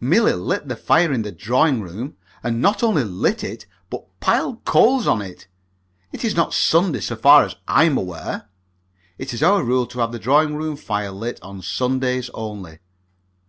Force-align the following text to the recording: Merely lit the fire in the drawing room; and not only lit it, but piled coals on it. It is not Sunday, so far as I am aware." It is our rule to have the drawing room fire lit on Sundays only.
Merely 0.00 0.32
lit 0.32 0.66
the 0.66 0.74
fire 0.74 1.12
in 1.12 1.22
the 1.22 1.30
drawing 1.30 1.80
room; 1.80 2.16
and 2.42 2.60
not 2.60 2.82
only 2.82 3.04
lit 3.04 3.44
it, 3.44 3.64
but 3.90 4.04
piled 4.18 4.64
coals 4.64 5.06
on 5.06 5.22
it. 5.22 5.46
It 6.10 6.24
is 6.24 6.34
not 6.34 6.52
Sunday, 6.52 6.98
so 6.98 7.14
far 7.14 7.44
as 7.44 7.54
I 7.68 7.84
am 7.84 7.96
aware." 7.96 8.48
It 9.18 9.32
is 9.32 9.40
our 9.40 9.62
rule 9.62 9.86
to 9.86 10.00
have 10.00 10.10
the 10.10 10.18
drawing 10.18 10.56
room 10.56 10.74
fire 10.74 11.12
lit 11.12 11.40
on 11.44 11.62
Sundays 11.62 12.28
only. 12.34 12.80